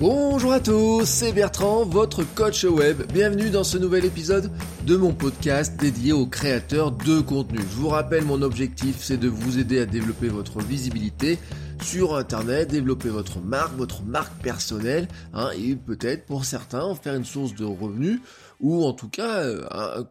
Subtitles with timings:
[0.00, 3.02] Bonjour à tous, c'est Bertrand, votre coach web.
[3.12, 4.50] Bienvenue dans ce nouvel épisode
[4.86, 7.58] de mon podcast dédié aux créateurs de contenu.
[7.58, 11.38] Je vous rappelle, mon objectif, c'est de vous aider à développer votre visibilité
[11.82, 17.26] sur Internet, développer votre marque, votre marque personnelle, hein, et peut-être pour certains faire une
[17.26, 18.20] source de revenus,
[18.58, 20.02] ou en tout cas, euh,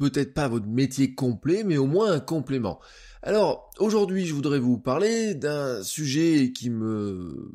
[0.00, 2.80] peut-être pas votre métier complet, mais au moins un complément.
[3.22, 7.52] Alors, aujourd'hui, je voudrais vous parler d'un sujet qui me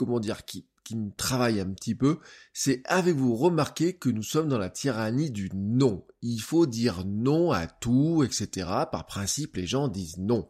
[0.00, 2.20] comment dire, qui, qui travaille un petit peu,
[2.54, 6.06] c'est avez-vous remarqué que nous sommes dans la tyrannie du non?
[6.22, 8.66] Il faut dire non à tout, etc.
[8.90, 10.48] Par principe, les gens disent non.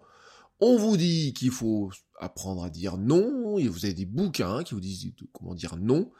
[0.61, 4.75] On vous dit qu'il faut apprendre à dire non, et vous avez des bouquins qui
[4.75, 6.13] vous disent comment dire non.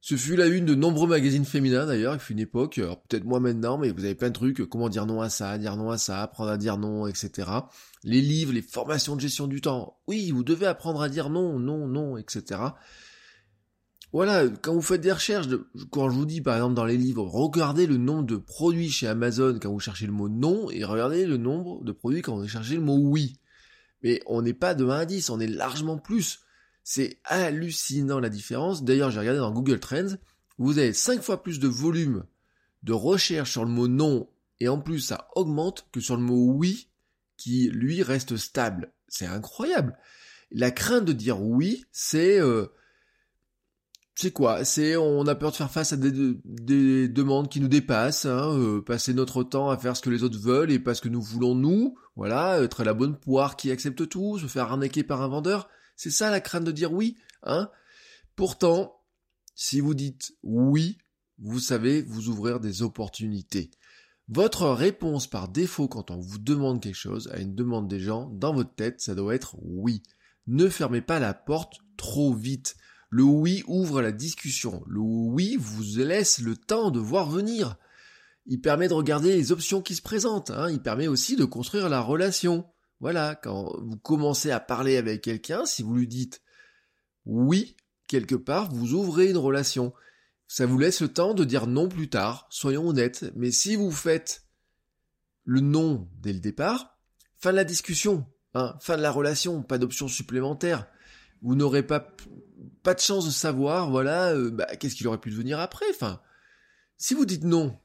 [0.00, 3.24] Ce fut la une de nombreux magazines féminins d'ailleurs, il fut une époque, alors peut-être
[3.24, 5.90] moi maintenant, mais vous avez plein de trucs, comment dire non à ça, dire non
[5.90, 7.50] à ça, apprendre à dire non, etc.
[8.04, 11.58] Les livres, les formations de gestion du temps, oui, vous devez apprendre à dire non,
[11.58, 12.60] non, non, etc.
[14.12, 15.48] Voilà, quand vous faites des recherches,
[15.90, 19.08] quand je vous dis par exemple dans les livres, regardez le nombre de produits chez
[19.08, 22.46] Amazon quand vous cherchez le mot non, et regardez le nombre de produits quand vous
[22.46, 23.40] cherchez le mot oui.
[24.02, 26.45] Mais on n'est pas de 1 à 10, on est largement plus.
[26.88, 28.84] C'est hallucinant la différence.
[28.84, 30.14] D'ailleurs, j'ai regardé dans Google Trends,
[30.56, 32.22] vous avez 5 fois plus de volume
[32.84, 36.52] de recherche sur le mot non, et en plus ça augmente que sur le mot
[36.52, 36.88] oui,
[37.36, 38.92] qui lui reste stable.
[39.08, 39.98] C'est incroyable.
[40.52, 42.40] La crainte de dire oui, c'est...
[42.40, 42.66] euh,
[44.14, 44.64] c'est quoi?
[44.64, 46.12] C'est on a peur de faire face à des,
[46.44, 50.22] des demandes qui nous dépassent, hein, euh, passer notre temps à faire ce que les
[50.22, 53.72] autres veulent et pas ce que nous voulons nous, voilà, être la bonne poire qui
[53.72, 55.68] accepte tout, se faire arnaquer par un vendeur.
[55.96, 57.70] C'est ça la crainte de dire oui, hein
[58.36, 59.00] Pourtant,
[59.54, 60.98] si vous dites oui,
[61.38, 63.70] vous savez vous ouvrir des opportunités.
[64.28, 68.28] Votre réponse par défaut quand on vous demande quelque chose, à une demande des gens,
[68.30, 70.02] dans votre tête, ça doit être oui.
[70.46, 72.76] Ne fermez pas la porte trop vite.
[73.08, 74.82] Le oui ouvre la discussion.
[74.86, 77.76] Le oui vous laisse le temps de voir venir.
[78.46, 80.50] Il permet de regarder les options qui se présentent.
[80.50, 80.70] hein.
[80.70, 82.66] Il permet aussi de construire la relation.
[83.00, 86.42] Voilà, quand vous commencez à parler avec quelqu'un, si vous lui dites
[87.26, 87.76] oui,
[88.06, 89.92] quelque part, vous ouvrez une relation.
[90.48, 93.32] Ça vous laisse le temps de dire non plus tard, soyons honnêtes.
[93.34, 94.44] Mais si vous faites
[95.44, 96.98] le non dès le départ,
[97.38, 100.86] fin de la discussion, hein, fin de la relation, pas d'option supplémentaire.
[101.42, 102.16] Vous n'aurez pas
[102.82, 105.86] pas de chance de savoir, voilà, euh, bah, qu'est-ce qu'il aurait pu devenir après.
[105.90, 106.20] Enfin,
[106.98, 107.76] si vous dites non,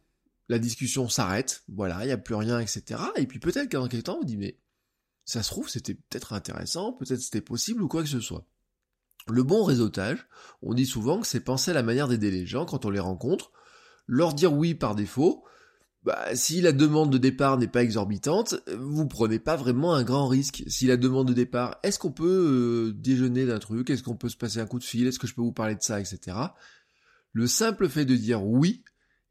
[0.47, 3.01] la discussion s'arrête, voilà, il n'y a plus rien, etc.
[3.15, 4.59] Et puis peut-être qu'en quelque temps, vous dites, mais
[5.31, 8.45] ça se trouve, c'était peut-être intéressant, peut-être c'était possible ou quoi que ce soit.
[9.29, 10.27] Le bon réseautage,
[10.61, 12.99] on dit souvent que c'est penser à la manière d'aider les gens quand on les
[12.99, 13.51] rencontre,
[14.07, 15.45] leur dire oui par défaut,
[16.03, 20.27] bah, si la demande de départ n'est pas exorbitante, vous prenez pas vraiment un grand
[20.27, 20.63] risque.
[20.67, 24.29] Si la demande de départ, est-ce qu'on peut euh, déjeuner d'un truc, est-ce qu'on peut
[24.29, 26.35] se passer un coup de fil, est-ce que je peux vous parler de ça, etc.
[27.31, 28.83] Le simple fait de dire oui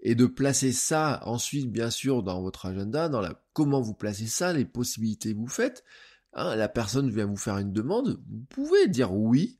[0.02, 4.26] et de placer ça ensuite, bien sûr, dans votre agenda, dans la comment vous placez
[4.26, 5.84] ça, les possibilités que vous faites.
[6.32, 9.58] hein, la personne vient vous faire une demande, vous pouvez dire oui,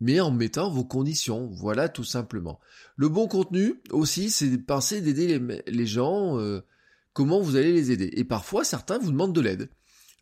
[0.00, 1.48] mais en mettant vos conditions.
[1.52, 2.60] Voilà, tout simplement.
[2.96, 6.60] Le bon contenu aussi, c'est de penser d'aider les, gens, euh,
[7.12, 8.10] comment vous allez les aider.
[8.14, 9.70] Et parfois, certains vous demandent de l'aide.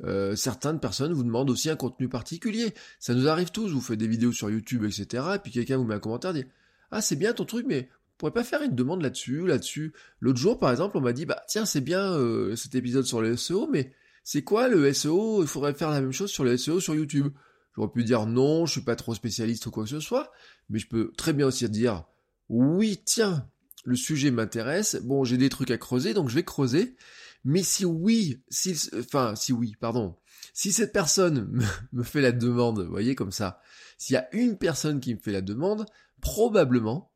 [0.05, 2.75] Euh, certaines personnes vous demandent aussi un contenu particulier.
[2.99, 5.25] Ça nous arrive tous, vous faites des vidéos sur YouTube, etc.
[5.37, 6.45] Et puis quelqu'un vous met un commentaire, dit
[6.91, 7.89] Ah, c'est bien ton truc, mais
[8.23, 9.93] pourrais pas faire une demande là-dessus, là-dessus.
[10.21, 13.21] L'autre jour, par exemple, on m'a dit Bah, tiens, c'est bien euh, cet épisode sur
[13.21, 16.57] le SEO, mais c'est quoi le SEO Il faudrait faire la même chose sur le
[16.57, 17.33] SEO sur YouTube.
[17.75, 20.31] J'aurais pu dire non, je suis pas trop spécialiste ou quoi que ce soit,
[20.69, 22.05] mais je peux très bien aussi dire
[22.49, 23.49] oui, tiens,
[23.85, 26.97] le sujet m'intéresse, bon, j'ai des trucs à creuser, donc je vais creuser.
[27.45, 30.17] Mais si oui, si, enfin, si oui, pardon,
[30.55, 31.61] si cette personne
[31.93, 33.61] me, fait la demande, voyez, comme ça,
[33.99, 35.87] s'il y a une personne qui me fait la demande,
[36.21, 37.12] probablement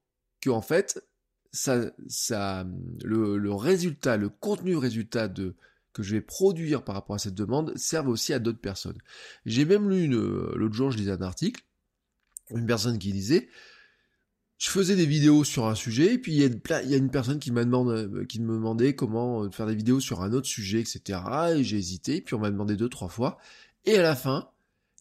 [0.47, 1.05] que, en fait,
[1.53, 2.67] ça, ça,
[3.05, 5.55] le, le résultat, le contenu résultat de,
[5.93, 8.99] que je vais produire par rapport à cette demande serve aussi à d'autres personnes.
[9.47, 11.65] J'ai même lu une, l'autre jour, je lisais un article,
[12.51, 13.49] une personne qui disait,
[14.59, 16.97] je faisais des vidéos sur un sujet, et puis il y a il y a
[16.97, 20.81] une personne qui demandé, qui me demandait comment faire des vidéos sur un autre sujet,
[20.81, 21.21] etc.
[21.57, 23.39] Et j'ai hésité, puis on m'a demandé deux, trois fois.
[23.85, 24.51] Et à la fin,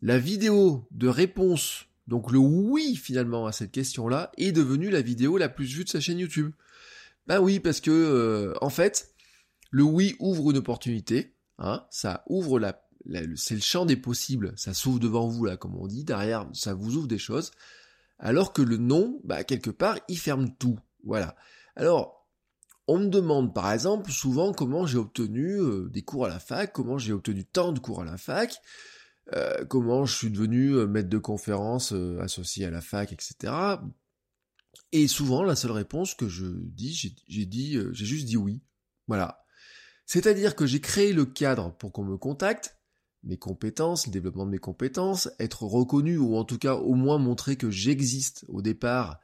[0.02, 5.38] la vidéo de réponse, donc le oui finalement à cette question-là, est devenue la vidéo
[5.38, 6.52] la plus vue de sa chaîne YouTube.
[7.28, 9.14] Ben oui, parce que euh, en fait,
[9.72, 12.86] le oui ouvre une opportunité, hein, ça ouvre la,
[13.36, 16.74] c'est le champ des possibles, ça s'ouvre devant vous là, comme on dit, derrière ça
[16.74, 17.52] vous ouvre des choses,
[18.20, 21.36] alors que le non, bah quelque part, il ferme tout, voilà.
[21.76, 22.28] Alors,
[22.88, 26.72] on me demande par exemple souvent comment j'ai obtenu euh, des cours à la fac,
[26.72, 28.62] comment j'ai obtenu tant de cours à la fac,
[29.34, 33.54] euh, comment je suis devenu euh, maître de conférence associé à la fac, etc.
[34.92, 36.94] Et souvent, la seule réponse que je dis,
[37.28, 38.62] j'ai dit, j'ai juste dit oui.
[39.08, 39.46] Voilà.
[40.06, 42.78] C'est-à-dire que j'ai créé le cadre pour qu'on me contacte,
[43.26, 47.18] mes compétences, le développement de mes compétences, être reconnu ou en tout cas au moins
[47.18, 49.20] montrer que j'existe au départ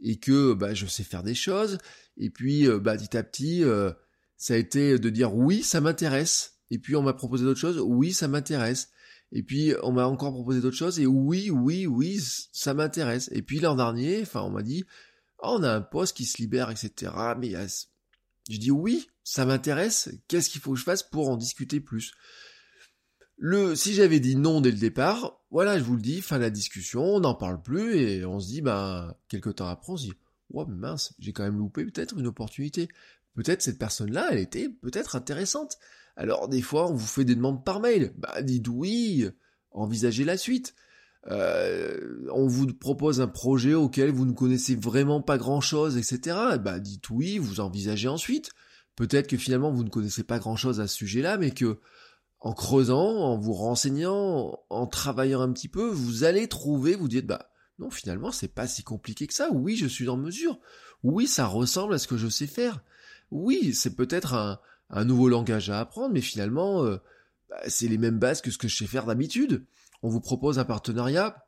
[0.00, 1.78] et que bah, je sais faire des choses.
[2.16, 3.90] Et puis euh, bah, petit à petit, euh,
[4.36, 6.58] ça a été de dire oui, ça m'intéresse.
[6.70, 8.90] Et puis on m'a proposé d'autres choses, oui, ça m'intéresse.
[9.32, 12.20] Et puis on m'a encore proposé d'autres choses et oui, oui, oui,
[12.52, 13.28] ça m'intéresse.
[13.32, 14.84] Et puis l'an dernier, on m'a dit,
[15.38, 17.12] oh, on a un poste qui se libère, etc.
[17.38, 17.52] Mais
[18.48, 20.10] je dis oui, ça m'intéresse.
[20.28, 22.14] Qu'est-ce qu'il faut que je fasse pour en discuter plus?
[23.36, 26.42] Le, si j'avais dit non dès le départ, voilà, je vous le dis, fin de
[26.42, 29.96] la discussion, on n'en parle plus et on se dit, ben, quelques temps après, on
[29.96, 30.14] se dit,
[30.52, 32.88] oh mince, j'ai quand même loupé peut-être une opportunité.
[33.34, 35.78] Peut-être cette personne-là, elle était peut-être intéressante.
[36.18, 38.12] Alors des fois, on vous fait des demandes par mail.
[38.18, 39.28] Bah dites oui,
[39.70, 40.74] envisagez la suite.
[41.30, 46.36] Euh, on vous propose un projet auquel vous ne connaissez vraiment pas grand-chose, etc.
[46.60, 48.50] Bah dites oui, vous envisagez ensuite.
[48.96, 51.78] Peut-être que finalement vous ne connaissez pas grand-chose à ce sujet-là, mais que
[52.40, 57.26] en creusant, en vous renseignant, en travaillant un petit peu, vous allez trouver, vous dites,
[57.26, 59.50] bah non, finalement, c'est pas si compliqué que ça.
[59.52, 60.58] Oui, je suis en mesure.
[61.04, 62.82] Oui, ça ressemble à ce que je sais faire.
[63.30, 64.58] Oui, c'est peut-être un,
[64.90, 66.96] un, nouveau langage à apprendre, mais finalement, euh,
[67.48, 69.64] bah, c'est les mêmes bases que ce que je sais faire d'habitude.
[70.02, 71.44] On vous propose un partenariat.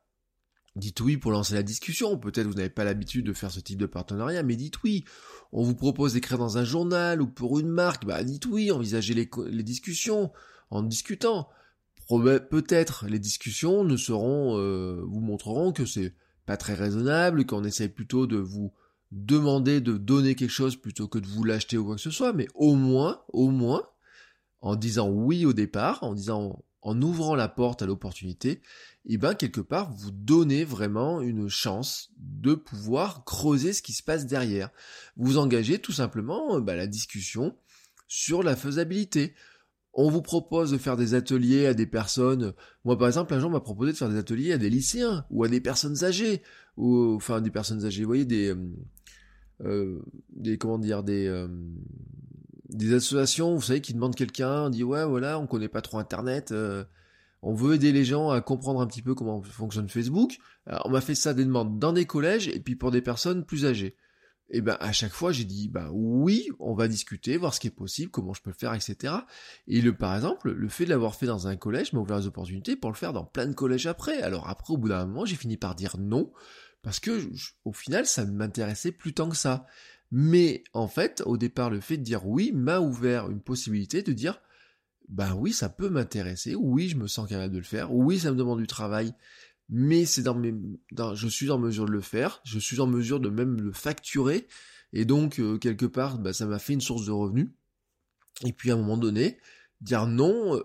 [0.77, 2.17] Dites oui pour lancer la discussion.
[2.17, 5.05] Peut-être vous n'avez pas l'habitude de faire ce type de partenariat, mais dites oui.
[5.53, 8.07] On vous propose d'écrire dans un journal ou pour une marque.
[8.07, 10.33] Bah, dites oui, envisagez les, discussions
[10.71, 11.49] en discutant.
[12.09, 16.15] Peut-être les discussions ne seront, euh, vous montreront que c'est
[16.45, 18.73] pas très raisonnable, qu'on essaye plutôt de vous
[19.11, 22.33] demander de donner quelque chose plutôt que de vous l'acheter ou quoi que ce soit,
[22.33, 23.83] mais au moins, au moins,
[24.61, 28.51] en disant oui au départ, en disant, en ouvrant la porte à l'opportunité,
[29.07, 33.93] et eh ben quelque part vous donnez vraiment une chance de pouvoir creuser ce qui
[33.93, 34.71] se passe derrière.
[35.17, 37.57] Vous engagez tout simplement bah, la discussion
[38.09, 39.35] sur la faisabilité
[39.93, 42.53] on vous propose de faire des ateliers à des personnes.
[42.85, 45.43] Moi, par exemple, un jour, m'a proposé de faire des ateliers à des lycéens ou
[45.45, 46.43] à des personnes âgées,
[46.77, 48.03] ou enfin des personnes âgées.
[48.03, 48.67] Vous voyez des, euh, euh,
[50.31, 51.49] des comment dire, des euh,
[52.69, 55.99] des associations, vous savez, qui demandent quelqu'un, on dit ouais, voilà, on connaît pas trop
[55.99, 56.55] Internet,
[57.43, 60.39] on veut aider les gens à comprendre un petit peu comment fonctionne Facebook.
[60.85, 63.67] On m'a fait ça des demandes dans des collèges et puis pour des personnes plus
[63.67, 63.97] âgées
[64.51, 67.69] et ben à chaque fois j'ai dit bah oui, on va discuter, voir ce qui
[67.69, 69.15] est possible, comment je peux le faire, etc.
[69.67, 72.27] Et le par exemple, le fait de l'avoir fait dans un collège m'a ouvert les
[72.27, 74.21] opportunités pour le faire dans plein de collèges après.
[74.23, 76.33] Alors après, au bout d'un moment, j'ai fini par dire non
[76.83, 77.31] parce que
[77.65, 79.67] au final, ça ne m'intéressait plus tant que ça.
[80.11, 84.13] Mais en fait, au départ, le fait de dire oui m'a ouvert une possibilité de
[84.13, 84.41] dire
[85.11, 88.31] bah oui, ça peut m'intéresser, oui, je me sens capable de le faire, oui, ça
[88.31, 89.13] me demande du travail,
[89.71, 90.53] mais c'est dans mes,
[91.15, 94.49] je suis en mesure de le faire, je suis en mesure de même le facturer,
[94.93, 97.51] et donc euh, quelque part, bah, ça m'a fait une source de revenus.
[98.45, 99.39] Et puis à un moment donné,
[99.81, 100.63] dire non, euh,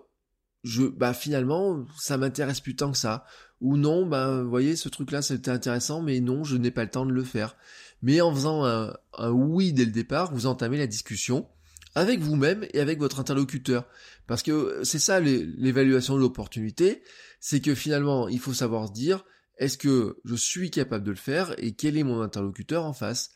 [0.64, 3.26] je, bah finalement, ça m'intéresse plus tant que ça.
[3.62, 6.90] Ou non, bah vous voyez, ce truc-là, c'était intéressant, mais non, je n'ai pas le
[6.90, 7.56] temps de le faire.
[8.02, 11.48] Mais en faisant un oui dès le départ, vous entamez la discussion
[11.96, 13.88] avec vous-même et avec votre interlocuteur.
[14.28, 17.02] Parce que euh, c'est ça l'évaluation de l'opportunité,
[17.40, 19.26] c'est que finalement, il faut savoir se dire,
[19.58, 23.32] est-ce que je suis capable de le faire et quel est mon interlocuteur en face?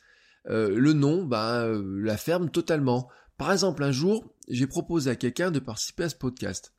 [0.49, 3.09] Euh, Le nom, bah, euh, la ferme totalement.
[3.37, 6.73] Par exemple, un jour, j'ai proposé à quelqu'un de participer à ce podcast.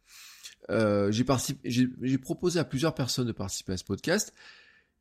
[0.68, 4.34] j'ai proposé à plusieurs personnes de participer à ce podcast.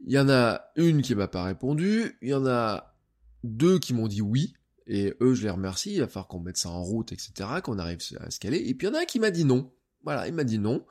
[0.06, 2.96] Il y en a une qui m'a pas répondu, il y en a
[3.44, 4.54] deux qui m'ont dit oui,
[4.90, 7.32] et eux, je les remercie, il va falloir qu'on mette ça en route, etc.,
[7.64, 8.40] qu'on arrive à se.
[8.48, 9.72] Et puis il y en a un qui m'a dit non.
[10.04, 10.84] Voilà, il m'a dit non.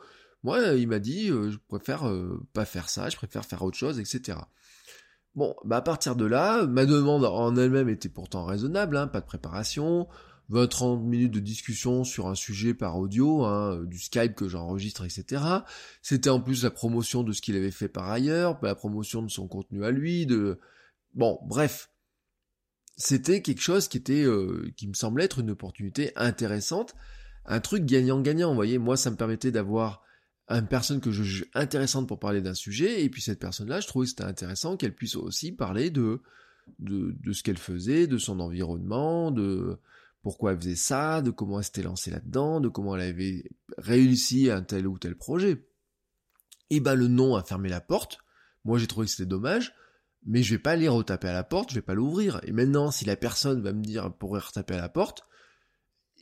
[0.44, 3.76] Moi, il m'a dit, euh, je préfère euh, pas faire ça, je préfère faire autre
[3.76, 4.38] chose, etc.
[5.34, 9.20] Bon, bah à partir de là, ma demande en elle-même était pourtant raisonnable, hein, pas
[9.20, 10.06] de préparation,
[10.52, 15.42] 20-30 minutes de discussion sur un sujet par audio, hein, du Skype que j'enregistre, etc.
[16.02, 19.28] C'était en plus la promotion de ce qu'il avait fait par ailleurs, la promotion de
[19.28, 20.60] son contenu à lui, de...
[21.14, 21.90] Bon, bref,
[22.98, 26.94] c'était quelque chose qui était, euh, qui me semblait être une opportunité intéressante,
[27.46, 28.50] un truc gagnant-gagnant.
[28.50, 30.02] Vous voyez, moi, ça me permettait d'avoir
[30.48, 33.86] une personne que je juge intéressante pour parler d'un sujet, et puis cette personne-là, je
[33.86, 36.20] trouvais que c'était intéressant qu'elle puisse aussi parler de,
[36.80, 39.78] de, de ce qu'elle faisait, de son environnement, de
[40.22, 43.44] pourquoi elle faisait ça, de comment elle s'était lancée là-dedans, de comment elle avait
[43.76, 45.64] réussi un tel ou tel projet.
[46.70, 48.18] Et ben le nom a fermé la porte.
[48.64, 49.74] Moi j'ai trouvé que c'était dommage,
[50.28, 52.38] mais je vais pas aller retaper à la porte, je vais pas l'ouvrir.
[52.44, 55.22] Et maintenant, si la personne va me dire pour retaper à la porte,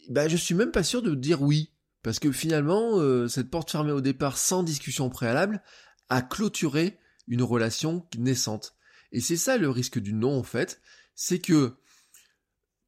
[0.08, 1.72] ben je suis même pas sûr de dire oui.
[2.04, 5.60] Parce que finalement, euh, cette porte fermée au départ sans discussion préalable
[6.08, 8.76] a clôturé une relation naissante.
[9.10, 10.80] Et c'est ça le risque du non en fait,
[11.16, 11.74] c'est que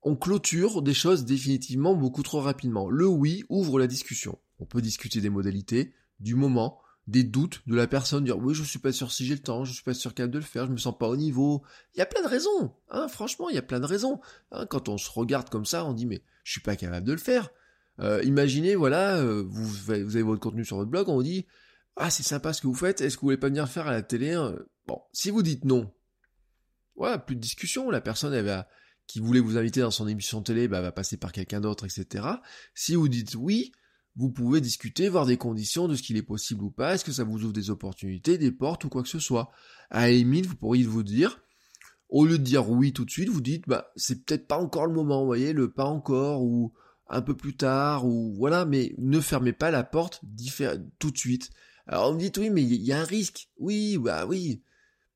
[0.03, 2.89] on clôture des choses définitivement beaucoup trop rapidement.
[2.89, 4.39] Le oui ouvre la discussion.
[4.61, 8.63] On peut discuter des modalités, du moment, des doutes de la personne, dire oui je
[8.63, 10.67] suis pas sûr si j'ai le temps, je suis pas sûr capable de le faire,
[10.67, 11.63] je me sens pas au niveau.
[11.95, 14.21] Il y a plein de raisons, hein, franchement il y a plein de raisons.
[14.53, 17.13] Hein, quand on se regarde comme ça, on dit mais je suis pas capable de
[17.13, 17.49] le faire.
[18.01, 21.47] Euh, imaginez, voilà, euh, vous, vous, avez votre contenu sur votre blog, on vous dit
[21.97, 23.93] Ah, c'est sympa ce que vous faites, est-ce que vous voulez pas venir faire à
[23.93, 24.37] la télé
[24.87, 25.91] Bon, si vous dites non,
[26.95, 28.65] voilà, plus de discussion, la personne
[29.07, 32.25] qui voulait vous inviter dans son émission télé bah, va passer par quelqu'un d'autre, etc.
[32.75, 33.73] Si vous dites oui,
[34.17, 37.13] vous pouvez discuter, voir des conditions de ce qu'il est possible ou pas, est-ce que
[37.13, 39.51] ça vous ouvre des opportunités, des portes ou quoi que ce soit.
[39.91, 41.41] À la vous pourriez vous dire,
[42.09, 44.87] au lieu de dire oui tout de suite, vous dites bah c'est peut-être pas encore
[44.87, 46.73] le moment, vous voyez, le pas encore, ou
[47.09, 50.21] un peu plus tard, ou voilà, mais ne fermez pas la porte
[50.99, 51.51] tout de suite.
[51.87, 53.49] Alors on me dit oui, mais il y a un risque.
[53.59, 54.63] Oui, bah oui.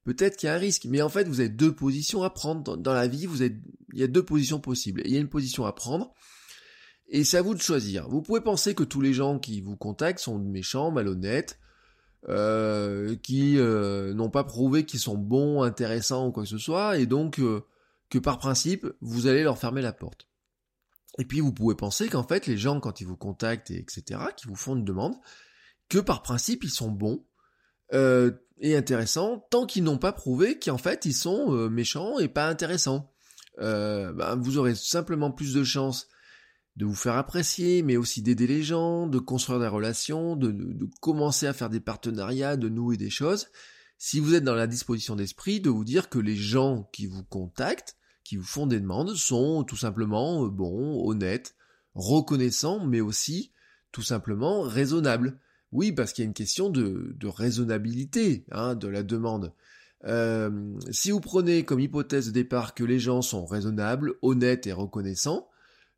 [0.04, 2.76] Peut-être qu'il y a un risque, mais en fait, vous avez deux positions à prendre
[2.76, 3.26] dans la vie.
[3.26, 3.54] Vous êtes,
[3.92, 5.02] il y a deux positions possibles.
[5.04, 6.12] Il y a une position à prendre,
[7.12, 8.08] et c'est à vous de choisir.
[8.08, 11.60] Vous pouvez penser que tous les gens qui vous contactent sont méchants, malhonnêtes,
[12.28, 16.96] euh, qui euh, n'ont pas prouvé qu'ils sont bons, intéressants ou quoi que ce soit,
[16.96, 17.66] et donc euh,
[18.08, 20.26] que par principe, vous allez leur fermer la porte.
[21.18, 24.18] Et puis vous pouvez penser qu'en fait les gens quand ils vous contactent et etc
[24.34, 25.14] qui vous font une demande
[25.90, 27.22] que par principe ils sont bons
[27.92, 33.12] et intéressants tant qu'ils n'ont pas prouvé qu'en fait ils sont méchants et pas intéressants.
[33.58, 36.08] Ben, vous aurez simplement plus de chances
[36.76, 40.54] de vous faire apprécier, mais aussi d'aider les gens, de construire des relations, de,
[41.00, 43.48] commencer à faire des partenariats, de nouer des choses.
[43.98, 47.24] Si vous êtes dans la disposition d'esprit de vous dire que les gens qui vous
[47.24, 51.54] contactent qui vous font des demandes sont tout simplement euh, bons, honnêtes,
[51.94, 53.52] reconnaissants, mais aussi
[53.90, 55.38] tout simplement raisonnables.
[55.72, 59.52] Oui, parce qu'il y a une question de, de raisonnabilité hein, de la demande.
[60.04, 64.72] Euh, si vous prenez comme hypothèse de départ que les gens sont raisonnables, honnêtes et
[64.72, 65.48] reconnaissants,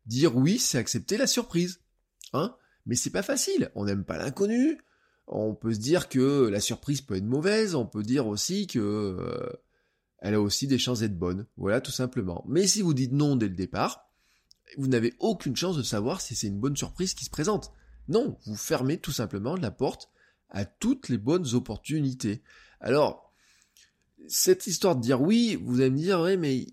[0.05, 1.81] dire oui, c'est accepter la surprise.
[2.33, 3.71] Hein Mais c'est pas facile.
[3.75, 4.79] On n'aime pas l'inconnu.
[5.27, 7.75] On peut se dire que la surprise peut être mauvaise.
[7.75, 9.51] On peut dire aussi que euh,
[10.19, 11.47] elle a aussi des chances d'être bonne.
[11.57, 12.43] Voilà, tout simplement.
[12.47, 14.09] Mais si vous dites non dès le départ,
[14.77, 17.71] vous n'avez aucune chance de savoir si c'est une bonne surprise qui se présente.
[18.07, 20.09] Non, vous fermez tout simplement la porte
[20.49, 22.43] à toutes les bonnes opportunités.
[22.79, 23.33] Alors,
[24.27, 26.67] cette histoire de dire oui, vous allez me dire, oui, mais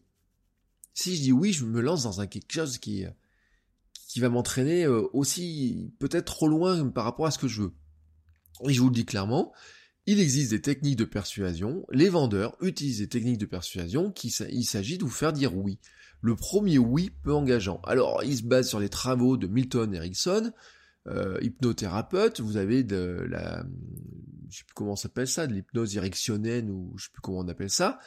[0.95, 3.07] si je dis oui, je me lance dans quelque chose qui,
[4.13, 7.73] qui va m'entraîner euh, aussi peut-être trop loin par rapport à ce que je veux.
[8.69, 9.53] Et je vous le dis clairement,
[10.07, 14.65] il existe des techniques de persuasion, les vendeurs utilisent des techniques de persuasion qui il
[14.65, 15.79] s'agit de vous faire dire oui.
[16.21, 17.81] Le premier oui peu engageant.
[17.85, 20.53] Alors, il se base sur les travaux de Milton Erickson,
[21.09, 23.65] euh, hypnothérapeute, vous avez de la,
[24.51, 27.39] je sais plus comment on s'appelle ça, de l'hypnose érectionnelle ou je sais plus comment
[27.39, 27.99] on appelle ça,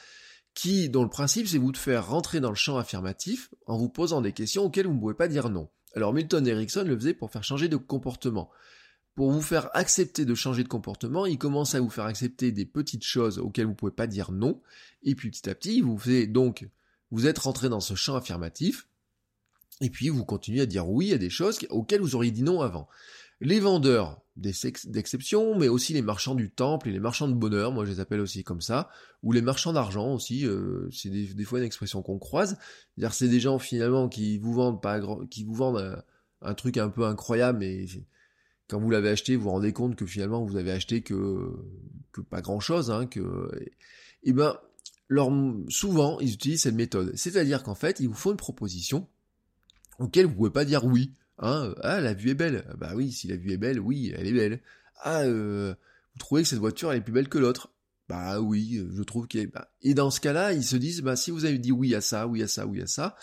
[0.54, 3.90] qui, dont le principe c'est vous de faire rentrer dans le champ affirmatif en vous
[3.90, 5.70] posant des questions auxquelles vous ne pouvez pas dire non.
[5.96, 8.52] Alors Milton Erickson le faisait pour faire changer de comportement.
[9.16, 12.66] Pour vous faire accepter de changer de comportement, il commence à vous faire accepter des
[12.66, 14.62] petites choses auxquelles vous pouvez pas dire non,
[15.04, 16.68] et puis petit à petit, vous fait donc,
[17.12, 18.90] vous êtes rentré dans ce champ affirmatif,
[19.80, 22.62] et puis vous continuez à dire oui à des choses auxquelles vous auriez dit non
[22.62, 22.90] avant.
[23.42, 27.86] Les vendeurs d'exception, mais aussi les marchands du temple et les marchands de bonheur, moi
[27.86, 28.90] je les appelle aussi comme ça,
[29.24, 32.58] ou les marchands d'argent aussi, euh, c'est des, fois une expression qu'on croise.
[32.96, 35.00] C'est-à-dire c'est des gens finalement qui vous vendent pas
[35.30, 36.04] qui vous vendent un,
[36.42, 37.86] un truc un peu incroyable, mais
[38.68, 41.54] quand vous l'avez acheté, vous vous rendez compte que finalement vous avez acheté que,
[42.12, 43.52] que pas grand chose, hein, que,
[44.24, 44.58] et, ben,
[45.08, 45.30] leur,
[45.70, 47.16] souvent ils utilisent cette méthode.
[47.16, 49.08] C'est-à-dire qu'en fait, ils vous font une proposition
[50.00, 51.14] auquel vous pouvez pas dire oui.
[51.38, 52.66] Hein, ah, la vue est belle.
[52.78, 54.62] Bah oui, si la vue est belle, oui, elle est belle.
[55.02, 55.74] Ah, euh,
[56.14, 57.72] vous trouvez que cette voiture est plus belle que l'autre?
[58.08, 59.48] Bah oui, je trouve qu'elle est.
[59.48, 59.72] Bah.
[59.82, 62.28] Et dans ce cas-là, ils se disent, bah si vous avez dit oui à ça,
[62.28, 63.16] oui à ça, oui à ça,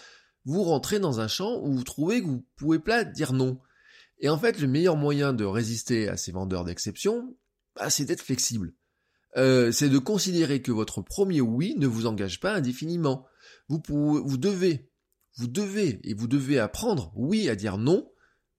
[0.45, 3.61] vous rentrez dans un champ où vous trouvez que vous pouvez pas dire non.
[4.19, 7.37] Et en fait, le meilleur moyen de résister à ces vendeurs d'exception,
[7.77, 8.73] bah, c'est d'être flexible.
[9.37, 13.27] Euh, c'est de considérer que votre premier oui ne vous engage pas indéfiniment.
[13.69, 14.92] Vous devez,
[15.37, 18.11] vous devez, et vous devez apprendre oui à dire non.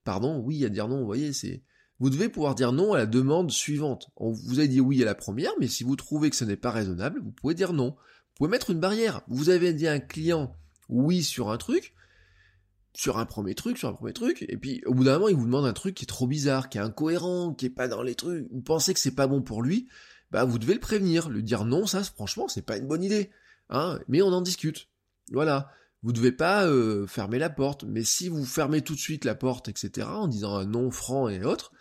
[0.04, 1.64] Pardon, oui à dire non, vous voyez, c'est
[2.00, 4.10] Vous devez pouvoir dire non à la demande suivante.
[4.16, 6.58] On vous a dit oui à la première, mais si vous trouvez que ce n'est
[6.58, 7.92] pas raisonnable, vous pouvez dire non.
[7.92, 9.22] Vous pouvez mettre une barrière.
[9.28, 10.56] Vous avez dit à un client
[10.90, 11.94] oui sur un truc,
[12.94, 15.36] sur un premier truc, sur un premier truc, et puis au bout d'un moment, il
[15.36, 18.04] vous demande un truc qui est trop bizarre, qui est incohérent, qui est pas dans
[18.04, 19.88] les trucs, vous pensez que c'est pas bon pour lui,
[20.32, 23.32] bah vous devez le prévenir, lui dire non, ça franchement c'est pas une bonne idée,
[23.70, 24.90] hein, mais on en discute.
[25.32, 25.72] Voilà.
[26.04, 29.36] Vous devez pas euh, fermer la porte, mais si vous fermez tout de suite la
[29.36, 31.72] porte, etc., en disant un non franc et autres,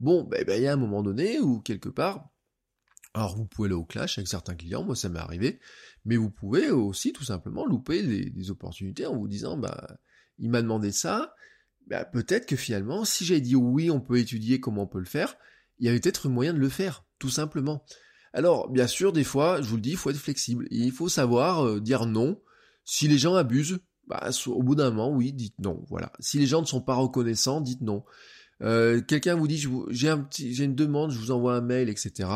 [0.00, 2.28] bon, bah, bah, il y a un moment donné où quelque part,
[3.14, 5.60] alors vous pouvez aller au clash avec certains clients, moi ça m'est arrivé,
[6.04, 9.98] mais vous pouvez aussi tout simplement louper des, opportunités en vous disant, bah,
[10.38, 11.34] il m'a demandé ça,
[11.86, 15.04] bah, peut-être que finalement, si j'ai dit oui, on peut étudier comment on peut le
[15.04, 15.36] faire,
[15.78, 17.84] il y avait peut-être un moyen de le faire, tout simplement.
[18.32, 20.66] Alors, bien sûr, des fois, je vous le dis, il faut être flexible.
[20.70, 22.40] il faut savoir euh, dire non.
[22.90, 25.84] Si les gens abusent, bah, au bout d'un moment, oui, dites non.
[25.90, 26.10] Voilà.
[26.20, 28.02] Si les gens ne sont pas reconnaissants, dites non.
[28.62, 31.90] Euh, quelqu'un vous dit, j'ai un petit, j'ai une demande, je vous envoie un mail,
[31.90, 32.30] etc.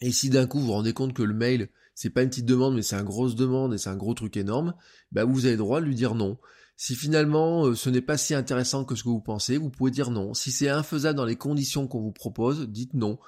[0.00, 2.44] Et si d'un coup vous vous rendez compte que le mail, c'est pas une petite
[2.44, 4.74] demande, mais c'est une grosse demande et c'est un gros truc énorme,
[5.12, 6.36] bah vous avez le droit de lui dire non.
[6.76, 9.92] Si finalement euh, ce n'est pas si intéressant que ce que vous pensez, vous pouvez
[9.92, 10.34] dire non.
[10.34, 13.20] Si c'est infaisable dans les conditions qu'on vous propose, dites non.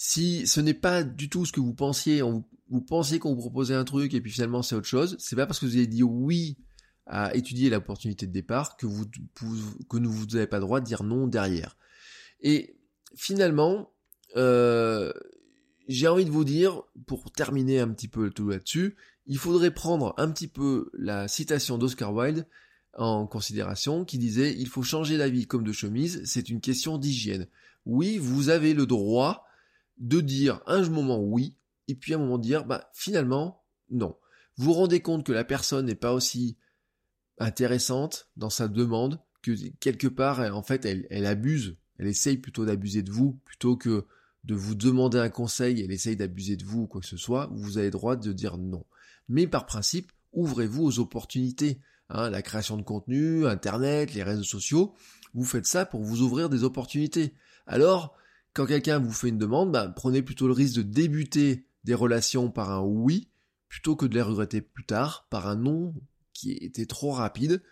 [0.00, 3.74] Si ce n'est pas du tout ce que vous pensiez, vous pensiez qu'on vous proposait
[3.74, 6.04] un truc et puis finalement c'est autre chose, c'est pas parce que vous avez dit
[6.04, 6.56] oui
[7.04, 9.06] à étudier l'opportunité de départ que vous
[9.90, 11.76] que vous n'avez pas le droit de dire non derrière.
[12.40, 12.78] Et
[13.16, 13.92] finalement,
[14.36, 15.12] euh,
[15.88, 18.94] j'ai envie de vous dire, pour terminer un petit peu tout là-dessus,
[19.26, 22.46] il faudrait prendre un petit peu la citation d'Oscar Wilde
[22.96, 26.98] en considération qui disait il faut changer la vie comme de chemise, c'est une question
[26.98, 27.48] d'hygiène.
[27.84, 29.47] Oui, vous avez le droit
[29.98, 31.56] de dire un moment oui,
[31.88, 34.16] et puis un moment dire, bah, finalement, non.
[34.56, 36.56] Vous vous rendez compte que la personne n'est pas aussi
[37.38, 43.02] intéressante dans sa demande, que quelque part, en fait, elle, abuse, elle essaye plutôt d'abuser
[43.02, 44.06] de vous, plutôt que
[44.44, 47.48] de vous demander un conseil, elle essaye d'abuser de vous ou quoi que ce soit,
[47.52, 48.84] vous avez le droit de dire non.
[49.28, 51.80] Mais par principe, ouvrez-vous aux opportunités.
[52.10, 54.94] Hein, la création de contenu, Internet, les réseaux sociaux,
[55.34, 57.34] vous faites ça pour vous ouvrir des opportunités.
[57.66, 58.16] Alors,
[58.54, 62.50] quand quelqu'un vous fait une demande, bah, prenez plutôt le risque de débuter des relations
[62.50, 63.28] par un oui,
[63.68, 65.94] plutôt que de les regretter plus tard par un non
[66.32, 67.62] qui était trop rapide,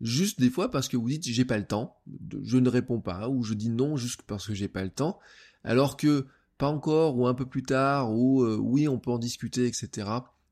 [0.00, 1.96] juste des fois parce que vous dites j'ai pas le temps,
[2.42, 5.18] je ne réponds pas, ou je dis non juste parce que j'ai pas le temps,
[5.64, 6.26] alors que
[6.58, 10.08] pas encore, ou un peu plus tard, ou euh, oui on peut en discuter, etc.,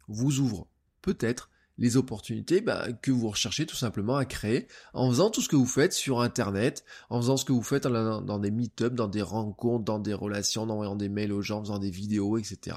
[0.09, 0.67] vous ouvre.
[1.03, 5.49] Peut-être les opportunités bah, que vous recherchez tout simplement à créer en faisant tout ce
[5.49, 9.09] que vous faites sur Internet, en faisant ce que vous faites dans, des meet-ups, dans
[9.09, 12.37] des rencontres, dans des relations, en envoyant des mails aux gens, en faisant des vidéos,
[12.37, 12.77] etc.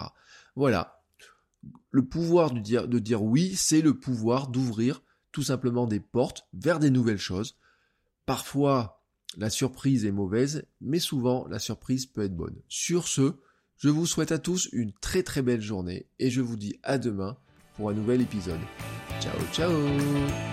[0.56, 1.04] Voilà.
[1.92, 6.48] Le pouvoir de dire, de dire oui, c'est le pouvoir d'ouvrir tout simplement des portes
[6.54, 7.58] vers des nouvelles choses.
[8.26, 9.04] Parfois,
[9.38, 12.56] la surprise est mauvaise, mais souvent, la surprise peut être bonne.
[12.70, 13.34] Sur ce,
[13.78, 16.98] je vous souhaite à tous une très très belle journée et je vous dis à
[16.98, 17.38] demain
[17.76, 18.60] pour un nouvel épisode.
[19.20, 20.53] Ciao ciao